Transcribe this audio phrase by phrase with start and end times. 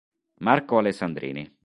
[0.39, 1.59] Marco Alessandrini